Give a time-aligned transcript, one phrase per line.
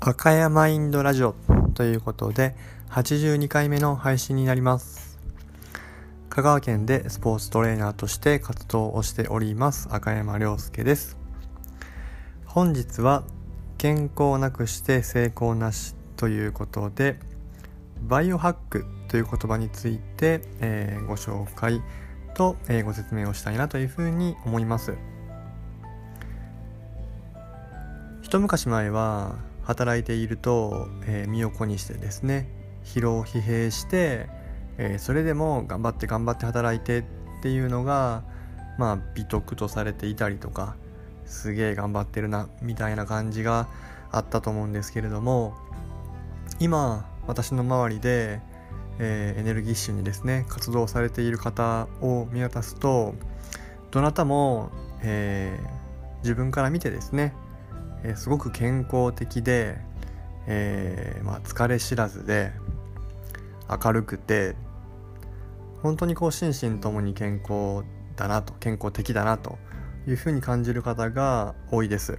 [0.00, 1.34] 赤山インドラジオ
[1.74, 2.56] ということで
[2.90, 5.18] 82回目の配信になります。
[6.28, 11.16] 香川県でスポーツトレーナーとして活動をしております赤山亮介です。
[12.46, 13.22] 本日は
[13.78, 17.18] 健康なくして成功なしということで
[18.00, 21.80] バイオハックという言葉について、えー、ご紹介
[22.34, 24.94] と、えー、ご説明をしたいなというふうに思います。
[28.32, 32.48] 一昔前は働いていると、えー、身を粉にしてですね
[32.82, 34.26] 疲労疲弊して、
[34.78, 37.04] えー、それでも頑張って頑張って働いてっ
[37.42, 38.22] ていうのが
[38.78, 40.76] まあ美徳とされていたりとか
[41.26, 43.68] すげえ頑張ってるなみたいな感じが
[44.10, 45.52] あったと思うんですけれども
[46.58, 48.40] 今私の周りで、
[48.98, 53.14] えー、エネルギッシュにですね活動されている方を見渡すと
[53.90, 54.70] どなたも、
[55.02, 57.34] えー、自分から見てですね
[58.04, 59.78] えー、すごく健康的で、
[60.46, 62.52] えー、まあ、疲れ知らずで
[63.68, 64.54] 明るくて
[65.82, 67.84] 本当にこう心身ともに健康
[68.16, 69.58] だなと健康的だなと
[70.06, 72.18] いうふうに感じる方が多いです。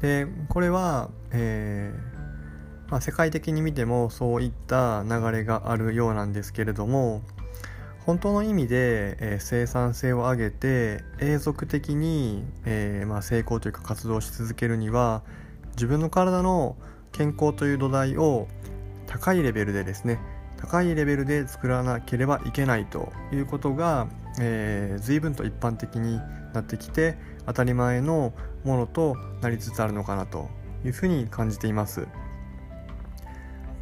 [0.00, 7.22] でこれは、えー、まあ、世界的に見てもそういった流れがあるようなんですけれども
[8.06, 15.22] 本当の意味で、えー、生産性を上げて永続的に、えー、まあ、成功というか活動し続けるには
[15.72, 16.76] 自分の体の
[17.12, 18.46] 健康という土台を
[19.06, 20.18] 高いレベルでですね
[20.58, 24.08] 高いレベルで作らなければいけないということが、
[24.40, 26.20] えー、随分と一般的に
[26.52, 27.16] なってきて
[27.46, 28.32] 当たり前の
[28.64, 30.48] ものとなりつつあるのかなと
[30.84, 32.06] いうふうに感じています。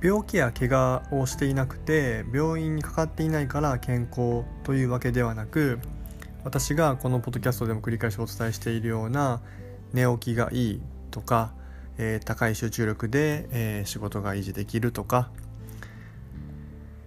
[0.03, 5.79] 病気や怪我をしていなくて病院にかかっていないから健康というわけではなく
[6.43, 9.41] 私がこのポッドキャストでも繰り返しお伝えしているような
[9.93, 11.53] 寝起きがいいとか、
[11.99, 15.31] えー、高い集中力で、えー、仕事が維持できるとか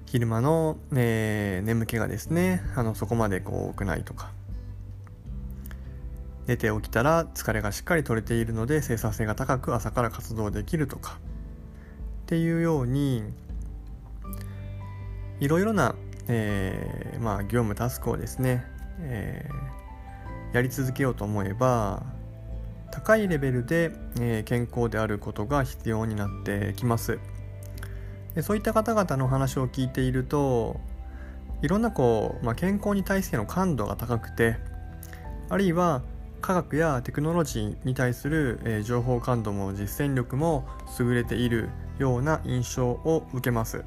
[0.05, 4.31] 昼間の、えー、眠気がですねあのそこまでこう多くないとか。
[6.47, 11.17] 寝て起きたら疲れがしっかり取れているので生産性が高く朝から活動できるとか。
[12.25, 13.23] っていうように
[15.39, 15.93] いろいろな、
[16.27, 18.65] えー、まあ、業務タスクをですね、
[19.01, 22.01] えー、やり続けようと思えば
[22.91, 27.19] 高いレベルで、えー、健康であることが必要になってきます。
[28.33, 30.79] でそういった方々の話を聞いていると
[31.61, 34.57] いろんなこう、まあ、健康に対しての感度が高くて
[35.49, 36.01] あるいは
[36.41, 40.67] 科学やテクノロジーに対する、えー、情報感度も実践力も
[40.99, 43.83] 優れているような印象を受けます。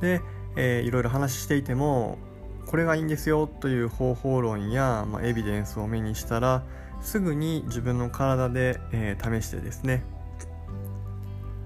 [0.00, 0.20] で、
[0.56, 2.18] えー、いろいろ話していても
[2.66, 6.62] これがいいんですよという方法論や、まあ、エビデンスを目にしたら
[7.00, 10.04] すぐに自分の体で、えー、試してですね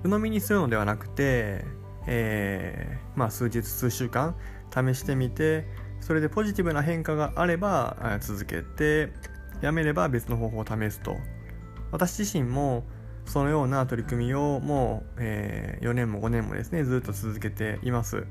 [0.05, 1.65] 鵜呑みにするのではなくて、
[2.07, 4.35] えー、まあ、数日数週間
[4.71, 5.67] 試してみて
[6.03, 9.13] それでポジティブな変化があれば続けて
[9.63, 11.17] やめれば別の方法を試すと。
[11.93, 12.85] 私自身も
[13.25, 18.27] そのような取り組みをもう、え、4年も5年もですねずっと続けています。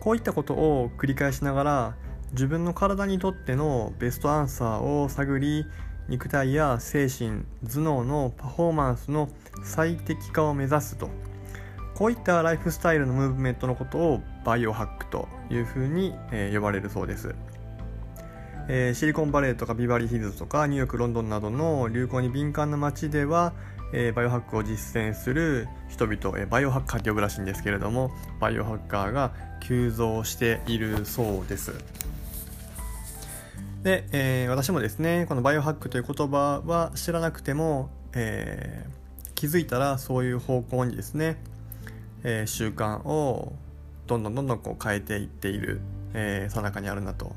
[0.00, 1.96] こういったことを繰り返しながら
[2.32, 5.66] 自分の体にとってのベストアンサーを探り
[6.08, 9.30] 肉体や精神頭脳のパフォーマンスの
[9.64, 11.08] 最適化を目指すと。
[11.94, 17.34] こういったライフスタイルのムーブメントのことをバイオハックというふうに、え、呼ばれるそうです。
[18.68, 23.52] えー、シリコンバレーとかビバリーヒルズとかニューヨークロンドンなどの流行に敏感な街では、
[23.92, 28.10] えー、バイオハックを実践する人々、えー、バイオハッカーって呼ぶらしいんですけれども
[28.40, 31.74] バイオハッカーが急増しているそうです。
[33.82, 38.86] で、え、私もですねこのバイオハックという言葉は知らなくても、え、
[39.34, 41.36] 気づいたらそういう方向にですね、
[42.24, 43.52] えー、習慣を
[44.06, 45.80] どんどんどんどんこう変えていっている
[46.48, 47.34] さな、かにあるなと。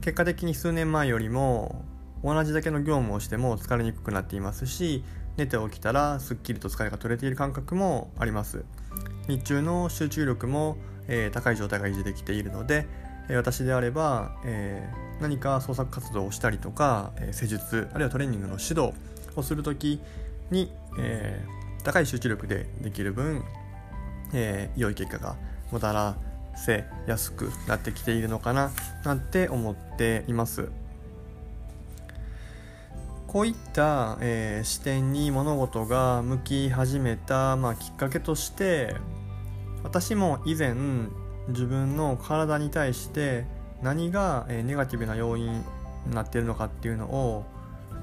[0.00, 1.84] 結果的に数年前よりも
[2.24, 5.04] 同じだけの業務をしても疲れにくくなっていますし
[5.36, 8.64] 寝て起きたらすっきりと疲れが取れている感覚もあります。
[9.28, 10.76] 日中の集中力も、
[11.08, 12.86] えー、高い状態が維持できているので、
[13.28, 18.92] えー、私であれば、えー、何か創作活動をしたりとか、え施術あるいはトレーニングの指導
[19.36, 20.00] をする時
[20.50, 21.42] に、え
[21.84, 23.42] 高い集中力でできる分、
[24.32, 25.36] え良い結果が
[25.70, 26.16] もたら
[26.54, 28.70] せやすくなってきているのかな
[29.04, 30.70] なんて思っています。
[33.26, 38.94] こういった、えー、視点に物事が向き始めた、まあ、きっかけとして
[39.82, 40.74] 私も以前
[41.48, 43.46] 自分の体に対して
[43.80, 45.50] 何が、えー、ネガティブな要因
[46.06, 47.46] になっているのかっていうのを、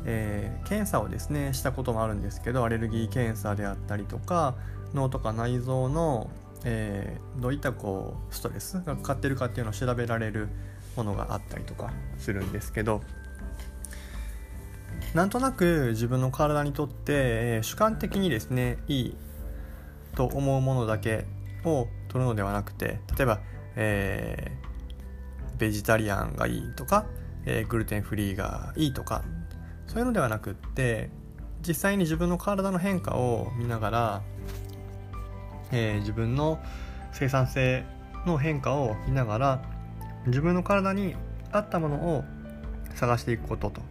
[0.06, 4.56] えー、検査をですねしたこともあるんですけどアレルギー検査であったりとか
[4.94, 6.30] 脳とか内臓の、
[6.64, 10.50] えー、どういったこうストレスがかかってるかっていうのを調べられる
[10.96, 13.02] ものがあったりとかするんですけど
[15.14, 19.16] なんとなく自分の体にとって、えー、主観的にですねいい
[20.16, 21.26] と思うものだけ
[21.66, 23.40] を取るのではなくて例えば、
[23.76, 27.06] えー、ベジタリアンがいいとか、
[27.46, 29.24] えー、グルテンフリーがいいとか
[29.90, 31.10] そういうのではなくって
[31.68, 34.22] 実際に自分の体の変化を見ながら、
[35.72, 36.60] えー、自分の
[37.12, 37.84] 生産性
[38.28, 39.62] の変化を見ながら
[40.28, 41.16] 自分の体に
[41.52, 42.24] 合ったものを
[42.94, 43.82] 探していくことと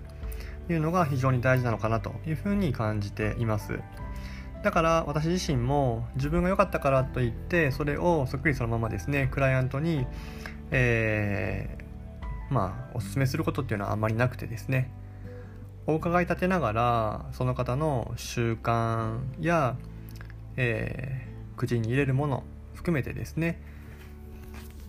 [0.73, 3.81] いうのが非常に大事なのかなというふうに感じています。
[4.63, 10.07] だから私自身も自分が良かったからといってそれをそっくりそのままですねクライアントに、
[10.71, 14.93] えー、まあおすすめすることっていうのはあんまりなくてですね。
[15.89, 19.75] お伺い立てながらその方の習慣や、
[20.59, 22.45] えー、口に入れるもの
[22.75, 23.59] 含めてですね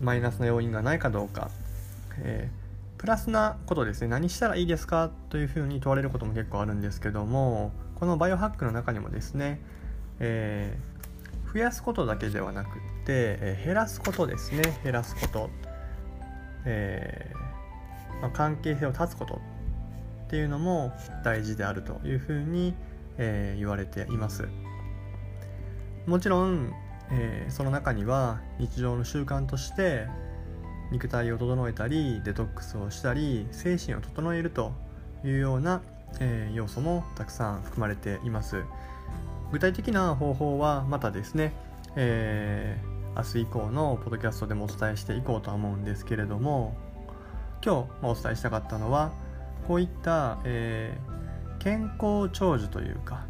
[0.01, 1.51] マイナスな要因がないかどうか、
[2.17, 9.61] えー、プラスなことですね何したらいいですかというふうに問われることも結構あるんですけどもこのバイオハックの中にもですね、
[10.19, 12.73] えー、増やすことだけではなくって、
[13.07, 15.49] えー、減らすことですね減らすこと、
[16.65, 17.31] え
[18.21, 19.39] まあ、関係性を断つこと
[20.29, 20.93] っていうのも
[21.23, 22.75] 大事であるというふうに、
[23.17, 24.47] え言われています。
[26.05, 26.71] もちろん
[27.11, 30.07] えー、その中には日常の習慣として
[30.91, 34.73] 肉体を整えたりデトックスをしたり精神を整えると
[35.23, 35.81] いうような、
[36.19, 38.63] えー、要素もたくさん含まれています。
[39.51, 41.53] 具体的な方法はまたですね、
[41.95, 46.75] えー、明日以降のポッドキャストでもお伝えしていこうとは思うんですけれども
[47.65, 49.11] 今日お伝えしたかったのは
[49.69, 53.25] こういった、えー、健康長寿というか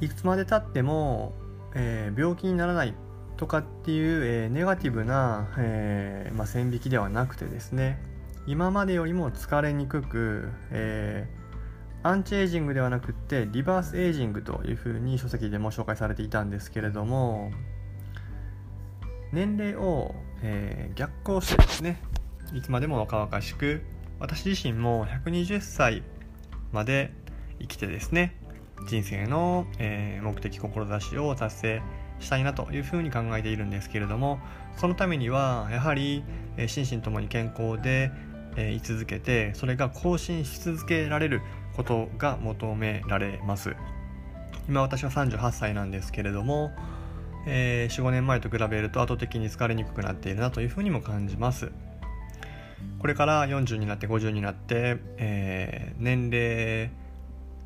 [0.00, 1.34] いつまでたっても
[1.74, 2.94] えー、病気にならない
[3.36, 8.00] とかっていう、えー、ネガティブな、えー、まあ、線引きではなくてですね
[8.46, 11.28] 今までよりも疲れにくく、え
[12.02, 17.50] アンチエイジングではなくってリバースエイジングというふうに書籍でも紹介されていたんですけれども
[19.32, 22.00] 年齢を、え逆行してですね
[22.54, 23.82] いつまでも若々しく
[24.20, 26.02] 私自身も120歳
[26.72, 27.12] まで
[27.60, 28.34] 生きてですね
[28.88, 31.82] 人生の、えー、目的志を達成
[32.20, 34.40] したいなというふうに考えているんですけれども
[34.76, 36.24] そのためにはやはり、
[36.56, 38.10] えー、心身ともに健康で、
[38.56, 41.42] えー、居続けてそれが更新し続けられる
[41.76, 43.76] ことが求められます。
[44.68, 46.72] 今私は38歳なんですけれども、
[47.46, 51.70] えー、45年前と比べると圧倒的に疲れにくくなっているなというふうにも感じます。
[52.98, 56.90] これから40になって50になって、えー、年齢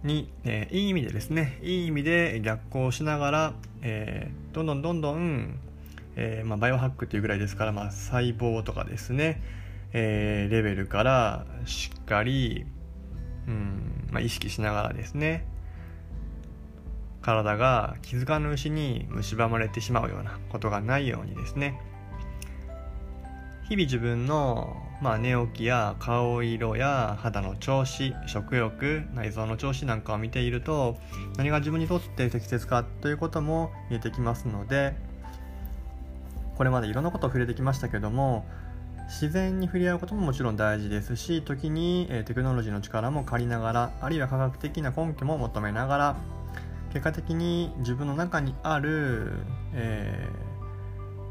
[0.04, 5.58] に、えー、いい意味でですねいい意味で逆行しながら、えー、どんどんどんどん、
[6.16, 9.42] えー、まあ、バイオハックっていうぐらいですから、まあ、細胞とかですね、
[9.92, 12.66] えレベルからしっかり、
[13.46, 15.46] うんまあ、意識しながらですね
[17.22, 21.80] 体が気づかぬうちに蝕まれてしまうようなことがないようにですね
[23.68, 30.96] 日々自分のまあ、寝起きや顔色や肌の調子食欲内臓の調子なんかを見ていると
[31.36, 34.94] 何が自分にとって適切かということも見えてきますので
[36.56, 38.46] これまでいろんなことを触れてきましたけども
[39.08, 46.16] 自然に触れ合うことももちろん大事ですし時に、えテクノロジーの力も借りながらあるいは科学的な根拠も求めながら
[46.92, 49.32] 結果的に自分の中にある、
[49.74, 50.28] え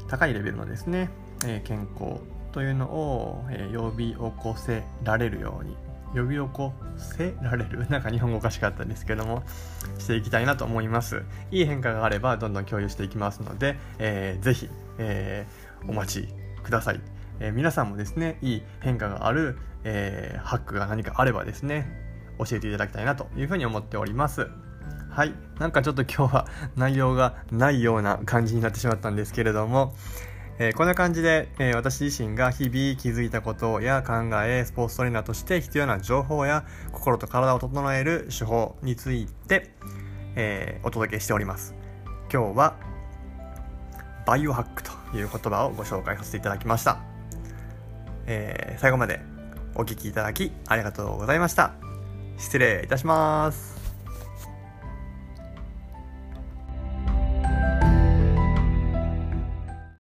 [0.00, 1.08] ー、高いレベルのですね、
[1.46, 2.20] え、健康
[2.52, 5.76] というのを、え、呼び起こせられるように。
[6.14, 7.86] 呼び起こせられる？
[7.90, 9.42] なんか日本語おかしかったんですけども
[9.98, 11.22] していきたいなと思います。
[11.50, 14.68] いい変化があればどんどん共有していきますので、えー、ぜひ、
[14.98, 17.00] えー、お待ちください、
[17.40, 21.90] えー、皆さんもですねいい変化がある、えー、ハックが何かあればですね
[22.38, 24.48] 教えていただきたいなというふうに思っております。
[25.08, 25.34] はい。
[25.58, 26.46] なんかちょっと今日は
[26.76, 29.94] 内容がないような感じになってしまったんですけれども、
[30.62, 39.72] えー、こんな感じで、えー、私自身が日々気づいたことや考え、スポーツトレーナーとして必要な情報や心と体を整える手法について、
[40.36, 41.74] えー、お届けしております。
[42.32, 42.76] 今日は
[44.24, 47.00] バイオハックという言葉をご紹介させていただきました。
[48.28, 49.18] え最後まで
[49.74, 51.72] お聴きいただきありがとうございました。
[52.38, 53.81] 失礼いたします。